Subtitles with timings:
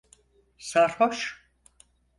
[0.57, 1.41] Sarhoş!